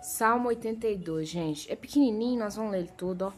Salmo 0.00 0.48
82, 0.50 1.28
gente. 1.28 1.72
É 1.72 1.74
pequenininho, 1.74 2.38
nós 2.38 2.54
vamos 2.54 2.70
ler 2.70 2.88
todo, 2.92 3.22
ó. 3.22 3.32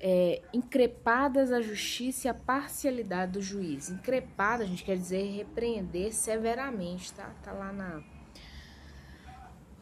É, 0.00 0.42
increpadas 0.52 1.52
a 1.52 1.60
justiça 1.60 2.26
e 2.26 2.30
a 2.30 2.34
parcialidade 2.34 3.32
do 3.32 3.40
juiz. 3.40 3.90
Increpada, 3.90 4.64
a 4.64 4.66
gente 4.66 4.82
quer 4.82 4.96
dizer 4.96 5.22
repreender 5.36 6.12
severamente, 6.12 7.12
tá? 7.12 7.32
Tá 7.44 7.52
lá 7.52 7.72
na 7.72 8.02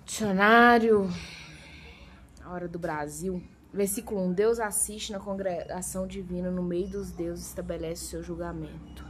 dicionário, 0.04 1.08
a 2.44 2.52
hora 2.52 2.68
do 2.68 2.78
Brasil. 2.78 3.42
Versículo 3.72 4.20
1. 4.20 4.32
Deus 4.34 4.60
assiste 4.60 5.12
na 5.12 5.18
congregação 5.18 6.06
divina, 6.06 6.50
no 6.50 6.62
meio 6.62 6.88
dos 6.88 7.10
deuses 7.10 7.46
estabelece 7.46 8.04
o 8.04 8.08
seu 8.08 8.22
julgamento. 8.22 9.02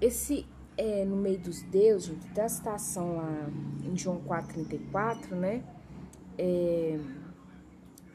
Esse 0.00 0.46
é, 0.80 1.04
no 1.04 1.14
meio 1.14 1.38
dos 1.38 1.60
deuses, 1.60 2.08
gente, 2.08 2.26
tem 2.28 2.42
a 2.42 2.48
citação 2.48 3.18
lá 3.18 3.50
em 3.84 3.94
João 3.94 4.18
4,34, 4.22 5.32
né? 5.32 5.62
É, 6.38 6.98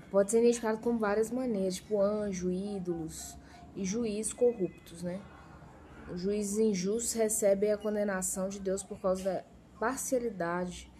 pode 0.09 0.31
ser 0.31 0.39
identificado 0.39 0.79
com 0.79 0.97
várias 0.97 1.29
maneiras, 1.29 1.75
tipo 1.75 2.01
anjo, 2.01 2.49
ídolos 2.49 3.37
e 3.75 3.85
juízes 3.85 4.33
corruptos, 4.33 5.03
né? 5.03 5.21
Os 6.11 6.21
juízes 6.21 6.57
injustos 6.57 7.13
recebem 7.13 7.71
a 7.71 7.77
condenação 7.77 8.49
de 8.49 8.59
Deus 8.59 8.81
por 8.81 8.99
causa 8.99 9.23
da 9.23 9.43
parcialidade 9.79 10.91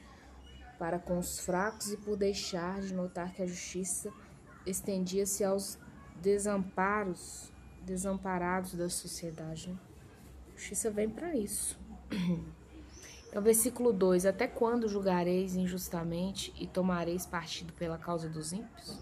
para 0.78 1.00
com 1.00 1.18
os 1.18 1.40
fracos 1.40 1.92
e 1.92 1.98
por 1.98 2.16
deixar 2.16 2.80
de 2.82 2.94
notar 2.94 3.34
que 3.34 3.42
a 3.42 3.48
justiça 3.48 4.14
estendia-se 4.68 5.44
aos 5.44 5.80
desamparos, 6.22 7.52
desamparados 7.84 8.76
da 8.76 8.88
sociedade. 8.88 9.70
Né? 9.70 9.95
Justiça 10.56 10.90
vem 10.90 11.10
para 11.10 11.36
isso. 11.36 11.78
Então, 13.28 13.44
versículo 13.44 13.92
2: 13.92 14.26
Até 14.26 14.48
quando 14.48 14.88
julgareis 14.88 15.58
injustamente 15.58 16.54
e 16.58 16.66
tomareis 16.66 17.26
partido 17.26 17.74
pela 17.74 17.98
causa 17.98 18.30
dos 18.30 18.54
ímpios? 18.54 18.98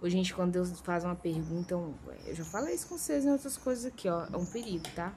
Ô, 0.00 0.08
gente, 0.08 0.34
quando 0.34 0.52
Deus 0.52 0.80
faz 0.80 1.04
uma 1.04 1.14
pergunta, 1.14 1.74
eu 1.74 2.34
já 2.34 2.44
falei 2.46 2.74
isso 2.74 2.88
com 2.88 2.96
vocês 2.96 3.26
em 3.26 3.30
outras 3.30 3.58
coisas 3.58 3.84
aqui, 3.84 4.08
ó. 4.08 4.24
É 4.32 4.36
um 4.38 4.46
perigo, 4.46 4.84
tá? 4.94 5.12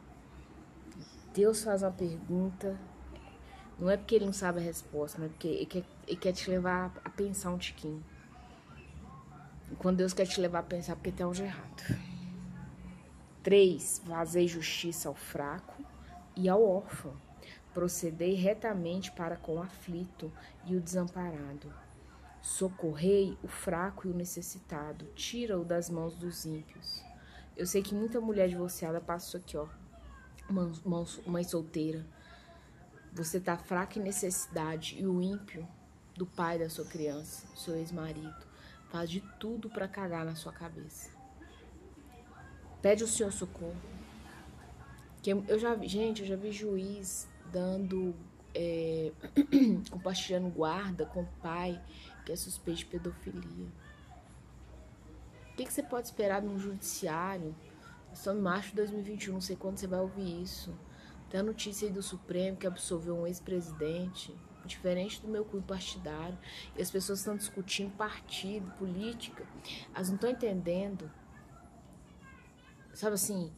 Deus 1.34 1.64
faz 1.64 1.82
uma 1.82 1.92
pergunta, 1.92 2.78
não 3.80 3.90
é 3.90 3.96
porque 3.96 4.16
ele 4.16 4.26
não 4.26 4.34
sabe 4.34 4.60
a 4.60 4.64
resposta, 4.64 5.18
não 5.18 5.28
é 5.28 5.30
porque 5.30 5.48
ele 5.48 5.66
quer, 5.66 5.84
ele 6.06 6.18
quer 6.18 6.34
te 6.34 6.50
levar 6.50 6.92
a 7.06 7.10
pensar 7.10 7.52
um 7.52 7.58
tiquinho. 7.58 8.04
Quando 9.78 9.98
Deus 9.98 10.12
quer 10.12 10.26
te 10.26 10.42
levar 10.42 10.60
a 10.60 10.64
pensar, 10.64 10.96
porque 10.96 11.12
tem 11.12 11.26
algo 11.26 11.42
errado. 11.42 11.84
3. 13.48 14.02
Fazei 14.06 14.46
justiça 14.46 15.08
ao 15.08 15.16
fraco 15.16 15.82
e 16.36 16.50
ao 16.50 16.62
órfão. 16.62 17.14
Procedei 17.74 18.34
retamente 18.34 19.10
para 19.14 19.38
com 19.38 19.56
o 19.56 19.62
aflito 19.62 20.30
e 20.66 20.76
o 20.76 20.82
desamparado. 20.82 21.74
Socorrei 22.42 23.38
o 23.42 23.48
fraco 23.48 24.06
e 24.06 24.12
o 24.12 24.14
necessitado. 24.14 25.06
Tira-o 25.16 25.64
das 25.64 25.90
mãos 25.90 26.14
dos 26.14 26.46
ímpios. 26.46 27.02
Eu 27.56 27.66
sei 27.66 27.82
que 27.82 27.96
muita 27.96 28.20
mulher 28.20 28.50
divorciada 28.50 29.00
passa 29.00 29.38
aqui, 29.38 29.56
ó. 29.56 29.66
Mãe 31.26 31.46
solteira. 31.46 32.06
Você 33.14 33.40
tá 33.40 33.58
fraca 33.58 33.98
em 33.98 34.04
necessidade 34.04 35.00
e 35.00 35.08
o 35.08 35.22
ímpio 35.22 35.66
do 36.18 36.26
pai 36.26 36.60
da 36.60 36.70
sua 36.70 36.84
criança, 36.84 37.48
seu 37.56 37.78
ex-marido, 37.78 38.46
faz 38.90 39.10
de 39.10 39.22
tudo 39.40 39.70
para 39.70 39.88
cagar 39.88 40.26
na 40.26 40.36
sua 40.36 40.52
cabeça. 40.52 41.17
Pede 42.82 43.04
o 43.04 43.08
Senhor 43.08 43.32
socorro. 43.32 43.76
Que 45.22 45.32
eu 45.32 45.60
já 45.60 45.76
gente, 45.78 46.22
eu 46.22 46.28
já 46.28 46.36
vi 46.36 46.52
juiz 46.52 47.28
dando, 47.52 48.16
é, 48.54 49.12
compartilhando 49.90 50.50
guarda 50.50 51.06
com 51.06 51.22
o 51.22 51.28
pai 51.42 51.82
que 52.26 52.32
é 52.32 52.36
suspeito 52.36 52.80
de 52.80 52.86
pedofilia. 52.86 53.68
O 55.52 55.56
que, 55.56 55.66
que 55.66 55.74
você 55.74 55.82
pode 55.82 56.08
esperar 56.08 56.42
num 56.42 56.60
judiciário? 56.60 57.56
Estamos 58.14 58.40
em 58.40 58.44
março 58.44 58.70
de 58.70 58.76
2021, 58.76 59.34
não 59.34 59.42
sei 59.42 59.56
quando 59.56 59.78
você 59.78 59.88
vai 59.88 60.00
ouvir 60.00 60.42
isso. 60.42 60.78
Tem 61.30 61.40
a 61.40 61.44
notícia 61.44 61.88
aí 61.88 61.94
do 61.94 62.02
Supremo 62.02 62.58
que 62.58 62.68
absolveu 62.68 63.18
um 63.18 63.28
ex-presidente, 63.28 64.36
diferente 64.66 65.22
do 65.22 65.28
meu 65.28 65.44
cunho 65.44 65.64
partidário. 65.64 66.38
E 66.76 66.82
as 66.82 66.92
pessoas 66.92 67.20
estão 67.20 67.36
discutindo 67.36 67.92
partido, 67.96 68.70
política. 68.72 69.46
Elas 69.94 70.10
não 70.10 70.16
estão 70.16 70.30
entendendo 70.30 71.10
sabe 72.98 73.14
assim, 73.14 73.54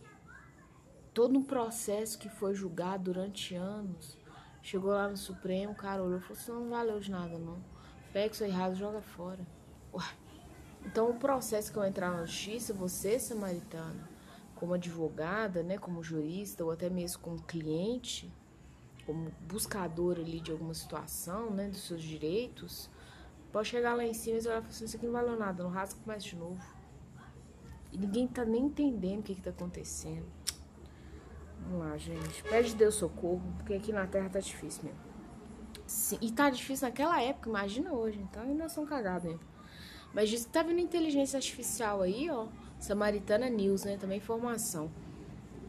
todo 1.13 1.39
um 1.39 1.44
processo 1.44 2.19
que 2.19 2.27
foi 2.27 2.53
julgado 2.53 3.05
durante 3.05 3.55
anos. 3.55 4.17
Chegou 4.61 4.91
lá 4.91 5.07
no 5.07 5.16
Supremo, 5.16 5.72
o 5.72 5.75
cara 5.75 6.03
olhou 6.03 6.19
e 6.19 6.22
falou 6.22 6.38
assim, 6.38 6.51
não 6.51 6.69
valeu 6.69 7.00
de 7.00 7.09
nada 7.09 7.39
não. 7.39 7.63
Pega 8.11 8.33
isso 8.33 8.44
errado 8.44 8.75
joga 8.75 9.01
fora. 9.01 9.39
Ué. 9.94 10.03
Então 10.85 11.09
o 11.09 11.13
processo 11.17 11.72
que 11.72 11.77
eu 11.77 11.85
entrar 11.85 12.11
na 12.11 12.25
justiça, 12.25 12.73
você, 12.73 13.17
samaritana, 13.17 14.09
como 14.55 14.73
advogada, 14.73 15.63
né, 15.63 15.77
como 15.77 16.03
jurista, 16.03 16.66
ou 16.66 16.71
até 16.71 16.89
mesmo 16.89 17.21
como 17.21 17.41
cliente, 17.41 18.29
como 19.06 19.31
buscadora 19.47 20.21
ali 20.21 20.41
de 20.41 20.51
alguma 20.51 20.73
situação, 20.73 21.50
né, 21.50 21.69
dos 21.69 21.88
seus 21.88 22.03
direitos, 22.03 22.89
pode 23.53 23.69
chegar 23.69 23.95
lá 23.95 24.03
em 24.03 24.13
cima 24.13 24.38
e 24.38 24.41
olhar 24.41 24.57
e 24.57 24.61
falar 24.61 24.67
assim, 24.67 24.83
isso 24.85 24.97
aqui 24.97 25.06
não 25.06 25.13
valeu 25.13 25.39
nada, 25.39 25.63
não 25.63 25.69
rasga 25.69 26.00
mais 26.06 26.25
de 26.25 26.35
novo. 26.35 26.78
E 27.91 27.97
ninguém 27.97 28.27
tá 28.27 28.45
nem 28.45 28.66
entendendo 28.66 29.19
o 29.19 29.23
que, 29.23 29.35
que 29.35 29.41
tá 29.41 29.50
acontecendo. 29.50 30.25
Vamos 31.61 31.79
lá, 31.79 31.97
gente. 31.97 32.44
Pede 32.44 32.75
Deus 32.75 32.95
socorro, 32.95 33.41
porque 33.57 33.73
aqui 33.73 33.91
na 33.91 34.07
Terra 34.07 34.29
tá 34.29 34.39
difícil 34.39 34.83
mesmo. 34.85 35.00
Sim, 35.85 36.17
e 36.22 36.31
tá 36.31 36.50
difícil 36.50 36.88
naquela 36.88 37.22
época, 37.22 37.50
imagina 37.50 37.94
hoje. 37.94 38.19
Então 38.19 38.44
ainda 38.44 38.69
são 38.69 38.85
cagados 38.85 39.25
mesmo. 39.25 39.41
Mas 40.13 40.29
diz 40.29 40.45
que 40.45 40.51
tá 40.51 40.63
vindo 40.63 40.79
inteligência 40.79 41.38
artificial 41.38 42.01
aí, 42.01 42.29
ó. 42.29 42.47
Samaritana 42.79 43.50
News, 43.50 43.83
né? 43.83 43.97
Também 43.97 44.17
informação. 44.17 44.91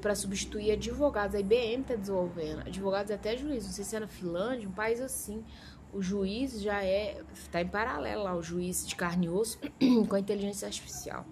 Pra 0.00 0.14
substituir 0.14 0.72
advogados. 0.72 1.34
A 1.34 1.41
IBM 1.41 1.84
tá 1.84 1.94
desenvolvendo. 1.94 2.60
Advogados 2.60 3.10
até 3.10 3.37
juízes. 3.37 3.66
Não 3.66 3.72
sei 3.75 3.84
se 3.84 3.97
é 3.97 4.00
na 4.00 4.06
Finlândia, 4.06 4.69
um 4.69 4.72
país 4.72 5.00
assim. 5.00 5.44
O 5.92 6.00
juiz 6.00 6.60
já 6.60 6.82
é. 6.82 7.22
Tá 7.50 7.60
em 7.60 7.69
paralelo 7.69 8.22
lá, 8.22 8.34
o 8.34 8.42
juiz 8.42 8.87
de 8.87 8.94
carne 8.94 9.26
e 9.26 9.28
osso 9.28 9.58
com 10.08 10.14
a 10.14 10.20
inteligência 10.20 10.66
artificial. 10.66 11.26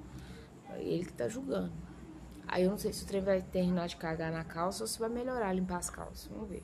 Ele 0.81 1.05
que 1.05 1.13
tá 1.13 1.29
julgando. 1.29 1.73
Aí 2.49 2.65
eu 2.65 2.71
não 2.71 2.79
sei 2.79 2.93
se 2.95 3.05
o 3.05 3.07
trem 3.07 3.21
vai 3.21 3.43
terminar 3.43 3.87
de 3.89 3.97
cagar 3.97 4.33
na 4.33 4.43
calça 4.43 4.83
ou 4.83 4.87
se 4.89 4.99
vai 4.99 5.11
melhorar, 5.11 5.53
limpar 5.53 5.77
as 5.77 5.91
calças. 5.91 6.27
Vamos 6.33 6.49
ver. 6.49 6.63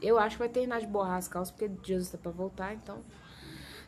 Eu 0.00 0.18
acho 0.18 0.36
que 0.36 0.40
vai 0.40 0.48
terminar 0.48 0.80
de 0.80 0.86
borrar 0.86 1.16
as 1.16 1.26
calças, 1.26 1.52
porque 1.52 1.70
Jesus 1.82 2.10
tá 2.10 2.18
pra 2.18 2.30
voltar, 2.30 2.72
então. 2.74 3.02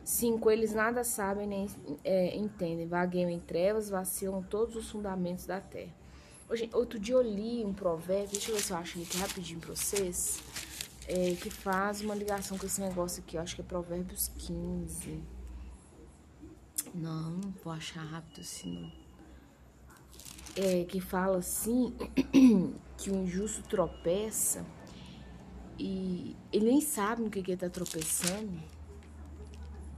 Cinco, 0.03 0.51
eles 0.51 0.73
nada 0.73 1.03
sabem 1.03 1.47
nem 1.47 1.69
é, 2.03 2.35
entendem. 2.35 2.85
Vagueiam 2.85 3.29
em 3.29 3.39
trevas, 3.39 3.89
vacilam 3.89 4.43
todos 4.43 4.75
os 4.75 4.89
fundamentos 4.89 5.45
da 5.45 5.61
terra. 5.61 5.93
Hoje, 6.49 6.69
outro 6.73 6.99
dia 6.99 7.15
eu 7.15 7.21
li 7.21 7.65
um 7.65 7.73
provérbio, 7.73 8.33
deixa 8.33 8.51
eu 8.51 8.55
ver 8.55 8.61
se 8.61 8.71
eu 8.71 8.77
acho 8.77 9.01
aqui 9.01 9.17
rapidinho 9.17 9.59
pra 9.59 9.73
vocês. 9.73 10.39
É, 11.07 11.35
que 11.35 11.49
faz 11.49 12.01
uma 12.01 12.15
ligação 12.15 12.57
com 12.57 12.65
esse 12.65 12.81
negócio 12.81 13.23
aqui. 13.23 13.37
Eu 13.37 13.41
acho 13.41 13.55
que 13.55 13.61
é 13.61 13.63
Provérbios 13.63 14.27
15. 14.37 15.23
Não, 16.93 17.31
não 17.31 17.53
vou 17.63 17.71
achar 17.71 18.03
rápido 18.03 18.41
assim, 18.41 18.79
não 18.79 19.04
é, 20.55 20.85
que 20.85 20.99
fala 20.99 21.37
assim 21.37 21.93
que 22.97 23.09
o 23.09 23.15
injusto 23.15 23.61
tropeça 23.63 24.65
e 25.77 26.35
ele 26.51 26.65
nem 26.65 26.81
sabe 26.81 27.21
no 27.21 27.29
que, 27.29 27.43
que 27.43 27.51
ele 27.51 27.59
tá 27.59 27.69
tropeçando, 27.69 28.57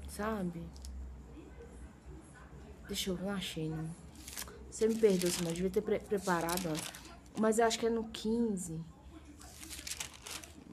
sabe? 0.09 0.63
Deixa 2.87 3.11
eu 3.11 3.17
não 3.17 3.29
achei, 3.29 3.69
não. 3.69 3.87
Você 4.71 4.87
me 4.87 4.95
perdoa, 4.95 5.29
mas 5.43 5.53
devia 5.53 5.69
ter 5.69 5.81
pre 5.81 5.99
preparado 5.99 6.67
antes. 6.67 6.91
Mas 7.39 7.59
eu 7.59 7.65
acho 7.65 7.77
que 7.77 7.85
é 7.85 7.89
no 7.89 8.05
15. 8.05 8.79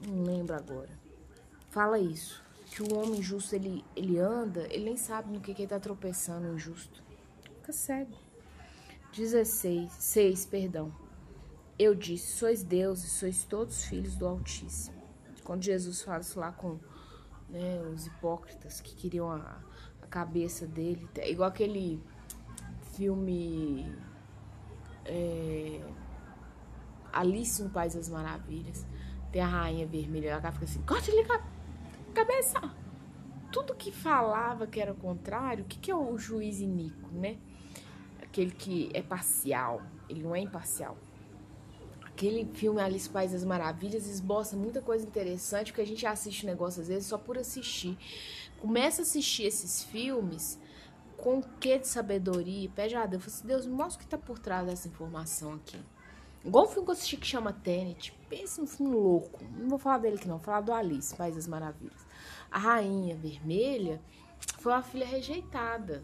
Não 0.07 0.23
lembro 0.23 0.55
agora. 0.55 0.89
Fala 1.69 1.99
isso. 1.99 2.43
Que 2.71 2.81
o 2.81 2.95
homem 2.95 3.19
injusto, 3.19 3.55
ele, 3.55 3.83
ele 3.95 4.17
anda, 4.17 4.67
ele 4.71 4.85
nem 4.85 4.97
sabe 4.97 5.31
no 5.31 5.39
que, 5.39 5.53
que 5.53 5.63
ele 5.63 5.69
tá 5.69 5.79
tropeçando, 5.79 6.47
o 6.47 6.55
injusto. 6.55 7.03
Fica 7.55 7.71
cego. 7.71 8.24
16, 9.15 9.93
6, 9.93 10.45
perdão. 10.45 10.93
Eu 11.79 11.95
disse: 11.95 12.33
Sois 12.33 12.63
deuses, 12.63 13.11
sois 13.13 13.45
todos 13.45 13.85
filhos 13.85 14.17
do 14.17 14.27
Altíssimo. 14.27 15.01
Quando 15.43 15.63
Jesus 15.63 16.01
fala 16.01 16.19
isso 16.19 16.37
lá 16.37 16.51
com 16.51 16.77
né, 17.49 17.81
os 17.93 18.07
hipócritas 18.07 18.81
que 18.81 18.93
queriam 18.93 19.31
a, 19.31 19.61
a 20.01 20.07
cabeça 20.07 20.67
dele, 20.67 21.07
é 21.15 21.31
igual 21.31 21.47
aquele 21.47 22.01
filme 22.93 23.89
é, 25.05 25.81
Alice 27.13 27.63
no 27.63 27.69
País 27.69 27.95
das 27.95 28.09
Maravilhas. 28.09 28.85
Tem 29.31 29.41
a 29.41 29.47
rainha 29.47 29.87
vermelha, 29.87 30.31
ela 30.31 30.51
fica 30.51 30.65
assim: 30.65 30.81
corte-lhe 30.81 31.21
a 31.21 31.41
cabeça. 32.13 32.59
Tudo 33.49 33.73
que 33.75 33.93
falava 33.93 34.67
que 34.67 34.81
era 34.81 34.91
o 34.91 34.95
contrário, 34.95 35.63
o 35.63 35.67
que, 35.67 35.79
que 35.79 35.89
é 35.89 35.95
o 35.95 36.17
juiz 36.17 36.59
iníquo, 36.59 37.09
né? 37.13 37.37
Aquele 38.35 38.51
que 38.51 38.89
é 38.93 39.01
parcial, 39.01 39.81
ele 40.09 40.21
não 40.21 40.35
é 40.35 40.41
imparcial. 40.41 40.97
aquele 42.03 42.45
filme 42.53 42.81
Alice 42.81 43.09
País 43.09 43.31
das 43.31 43.43
Maravilhas 43.43 44.07
esboça 44.07 44.55
muita 44.55 44.81
coisa 44.81 45.05
interessante, 45.05 45.71
porque 45.71 45.81
a 45.81 45.87
gente 45.87 46.05
assiste 46.05 46.45
um 46.45 46.49
negócio 46.49 46.81
às 46.81 46.87
vezes 46.87 47.07
só 47.07 47.17
por 47.17 47.37
assistir. 47.37 47.97
Começa 48.61 49.01
a 49.01 49.03
assistir 49.03 49.43
esses 49.43 49.83
filmes 49.83 50.57
com 51.17 51.39
o 51.39 51.43
que 51.59 51.77
de 51.79 51.87
sabedoria, 51.87 52.69
pede 52.75 52.95
a 52.95 53.05
Deus, 53.05 53.25
assim, 53.27 53.47
Deus, 53.47 53.65
me 53.65 53.73
mostra 53.73 54.01
o 54.01 54.03
que 54.03 54.07
tá 54.09 54.17
por 54.17 54.37
trás 54.37 54.65
dessa 54.65 54.87
informação 54.87 55.53
aqui. 55.53 55.79
Igual 56.43 56.65
o 56.65 56.67
filme 56.67 56.85
que 56.85 56.91
eu 56.91 56.93
assisti 56.93 57.17
que 57.17 57.27
chama 57.27 57.51
Tenet, 57.51 58.13
pensa 58.29 58.61
um 58.61 58.67
filme 58.67 58.93
louco, 58.93 59.43
não 59.57 59.69
vou 59.69 59.79
falar 59.79 59.97
dele 59.99 60.15
aqui 60.15 60.27
não, 60.27 60.37
vou 60.37 60.45
falar 60.45 60.61
do 60.61 60.73
Alice, 60.73 61.15
País 61.15 61.35
das 61.35 61.47
Maravilhas. 61.47 62.05
A 62.51 62.59
Rainha 62.59 63.15
Vermelha 63.15 64.01
foi 64.59 64.71
uma 64.71 64.83
filha 64.83 65.05
rejeitada, 65.05 66.03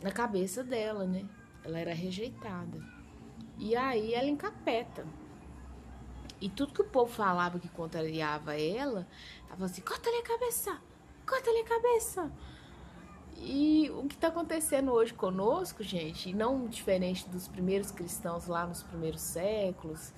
na 0.00 0.10
cabeça 0.10 0.62
dela, 0.64 1.06
né? 1.06 1.24
Ela 1.64 1.78
era 1.78 1.94
rejeitada. 1.94 2.80
E 3.58 3.76
aí 3.76 4.14
ela 4.14 4.28
encapeta. 4.28 5.06
E 6.40 6.48
tudo 6.48 6.72
que 6.72 6.82
o 6.82 6.84
povo 6.84 7.12
falava 7.12 7.60
que 7.60 7.68
contrariava 7.68 8.58
ela, 8.58 9.06
ela 9.46 9.46
falava 9.46 9.64
assim: 9.66 9.80
corta-lhe 9.80 10.16
a 10.16 10.22
cabeça, 10.22 10.80
corta-lhe 11.24 11.60
a 11.60 11.64
cabeça. 11.64 12.32
E 13.36 13.90
o 13.90 14.06
que 14.08 14.14
está 14.14 14.28
acontecendo 14.28 14.92
hoje 14.92 15.14
conosco, 15.14 15.82
gente, 15.82 16.30
e 16.30 16.34
não 16.34 16.66
diferente 16.66 17.28
dos 17.28 17.48
primeiros 17.48 17.90
cristãos 17.90 18.46
lá 18.46 18.66
nos 18.66 18.82
primeiros 18.82 19.20
séculos, 19.20 20.12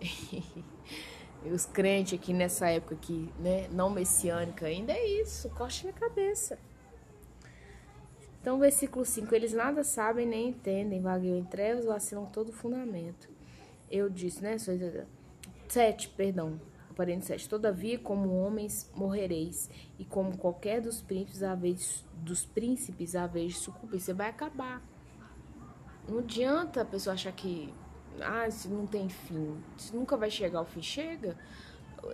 os 1.44 1.66
crentes 1.66 2.18
aqui 2.18 2.32
nessa 2.32 2.68
época 2.68 2.94
aqui, 2.94 3.32
né, 3.38 3.68
não 3.68 3.90
messiânica 3.90 4.66
ainda, 4.66 4.92
é 4.92 5.22
isso, 5.22 5.48
corte 5.50 5.86
a 5.88 5.92
cabeça. 5.92 6.58
Então, 8.44 8.58
versículo 8.58 9.06
5: 9.06 9.34
Eles 9.34 9.54
nada 9.54 9.82
sabem 9.82 10.26
nem 10.26 10.50
entendem, 10.50 11.00
vagueiam 11.00 11.38
em 11.38 11.44
trevas, 11.44 11.86
vacilam 11.86 12.26
todo 12.26 12.50
o 12.50 12.52
fundamento. 12.52 13.26
Eu 13.90 14.10
disse, 14.10 14.42
né? 14.42 14.56
7, 15.66 16.08
perdão. 16.10 16.60
Aparente 16.90 17.24
7. 17.24 17.48
Todavia, 17.48 17.98
como 17.98 18.36
homens 18.36 18.90
morrereis, 18.94 19.70
e 19.98 20.04
como 20.04 20.36
qualquer 20.36 20.82
dos 20.82 21.00
príncipes, 21.00 21.42
a 21.42 21.54
vez, 21.54 22.04
dos 22.16 22.44
príncipes, 22.44 23.16
a 23.16 23.26
vez 23.26 23.54
de 23.54 23.60
sucumbir, 23.60 23.98
você 23.98 24.12
vai 24.12 24.28
acabar. 24.28 24.82
Não 26.06 26.18
adianta 26.18 26.82
a 26.82 26.84
pessoa 26.84 27.14
achar 27.14 27.32
que 27.32 27.72
ah, 28.20 28.46
isso 28.46 28.68
não 28.68 28.86
tem 28.86 29.08
fim, 29.08 29.56
isso 29.74 29.96
nunca 29.96 30.18
vai 30.18 30.30
chegar 30.30 30.58
ao 30.58 30.66
fim. 30.66 30.82
Chega 30.82 31.34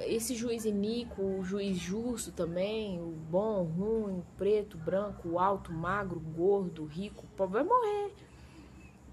esse 0.01 0.35
juiz 0.35 0.65
iníquo, 0.65 1.23
o 1.23 1.45
juiz 1.45 1.77
justo 1.77 2.33
também, 2.33 3.01
o 3.01 3.07
bom, 3.07 3.63
o 3.63 3.65
ruim, 3.65 4.19
o 4.19 4.27
preto, 4.37 4.75
o 4.75 4.81
branco, 4.81 5.29
o 5.29 5.39
alto, 5.39 5.71
o 5.71 5.75
magro, 5.75 6.19
o 6.19 6.21
gordo, 6.21 6.83
o 6.83 6.87
rico, 6.87 7.25
o 7.25 7.37
pobre 7.37 7.55
vai 7.55 7.65
morrer. 7.65 8.13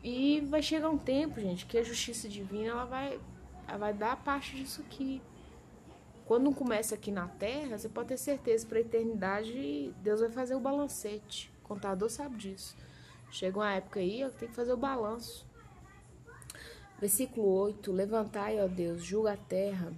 E 0.03 0.41
vai 0.41 0.61
chegar 0.61 0.89
um 0.89 0.97
tempo, 0.97 1.39
gente, 1.39 1.65
que 1.65 1.77
a 1.77 1.83
justiça 1.83 2.29
divina 2.29 2.71
ela 2.71 2.85
vai, 2.85 3.19
ela 3.67 3.77
vai 3.77 3.93
dar 3.93 4.15
parte 4.23 4.55
disso 4.55 4.81
aqui. 4.81 5.21
Quando 6.25 6.43
não 6.43 6.53
começa 6.53 6.95
aqui 6.95 7.11
na 7.11 7.27
terra, 7.27 7.77
você 7.77 7.87
pode 7.87 8.09
ter 8.09 8.17
certeza 8.17 8.65
para 8.67 8.77
a 8.77 8.81
eternidade 8.81 9.93
Deus 10.01 10.19
vai 10.19 10.29
fazer 10.29 10.55
o 10.55 10.59
balancete. 10.59 11.51
O 11.63 11.67
contador 11.67 12.09
sabe 12.09 12.35
disso. 12.37 12.75
Chega 13.31 13.59
uma 13.59 13.73
época 13.73 13.99
aí, 13.99 14.23
que 14.31 14.37
tem 14.37 14.49
que 14.49 14.55
fazer 14.55 14.73
o 14.73 14.77
balanço. 14.77 15.45
Versículo 16.99 17.47
8: 17.47 17.91
Levantai, 17.91 18.61
ó 18.61 18.67
Deus, 18.67 19.03
julga 19.03 19.33
a 19.33 19.37
terra 19.37 19.93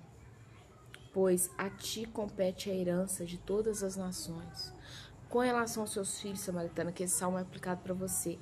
pois 1.14 1.50
a 1.58 1.70
ti 1.70 2.06
compete 2.06 2.70
a 2.70 2.74
herança 2.74 3.26
de 3.26 3.38
todas 3.38 3.84
as 3.84 3.96
nações. 3.96 4.74
Com 5.30 5.40
relação 5.40 5.84
aos 5.84 5.92
seus 5.92 6.20
filhos, 6.20 6.40
samaritana, 6.40 6.92
que 6.92 7.04
esse 7.04 7.16
salmo 7.16 7.38
é 7.38 7.42
aplicado 7.42 7.82
para 7.82 7.94
você, 7.94 8.40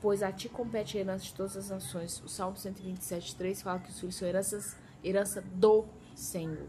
pois 0.00 0.22
a 0.22 0.32
ti 0.32 0.48
compete 0.48 0.96
a 0.96 1.00
herança 1.00 1.24
de 1.24 1.34
todas 1.34 1.56
as 1.56 1.70
nações. 1.70 2.22
O 2.24 2.28
salmo 2.28 2.56
127, 2.56 3.36
3 3.36 3.62
fala 3.62 3.78
que 3.78 3.90
os 3.90 4.00
filhos 4.00 4.14
são 4.14 4.26
heranças, 4.26 4.76
herança 5.04 5.42
do 5.42 5.86
Senhor. 6.14 6.68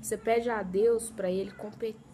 Você 0.00 0.16
pede 0.16 0.48
a 0.48 0.62
Deus 0.62 1.10
para 1.10 1.30
ele 1.30 1.50
competir 1.52 2.10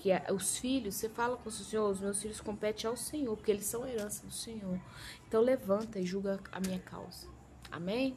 que 0.00 0.10
os 0.32 0.56
filhos, 0.56 0.94
você 0.94 1.08
fala 1.08 1.36
com 1.36 1.48
o 1.48 1.52
Senhor, 1.52 1.90
os 1.90 2.00
meus 2.00 2.22
filhos 2.22 2.40
competem 2.40 2.88
ao 2.88 2.96
Senhor, 2.96 3.36
porque 3.36 3.50
eles 3.50 3.66
são 3.66 3.86
herança 3.86 4.26
do 4.26 4.32
Senhor. 4.32 4.80
Então 5.28 5.42
levanta 5.42 5.98
e 5.98 6.06
julga 6.06 6.40
a 6.50 6.58
minha 6.58 6.78
causa. 6.78 7.28
Amém? 7.70 8.16